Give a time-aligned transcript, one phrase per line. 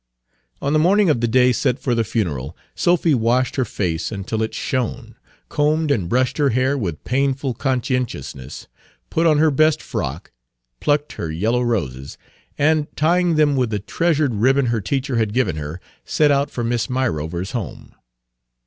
[0.63, 4.41] On the morning of the day set for the funeral, Sophy washed her face until
[4.41, 5.13] it shone,
[5.47, 8.65] combed and brushed her hair with painful conscientiousness,
[9.11, 10.31] put on her best frock,
[10.79, 12.17] plucked her yellow roses,
[12.57, 16.63] and, tying them with the treasured ribbon her teacher had given her, set out for
[16.63, 17.93] Miss Myrover's home.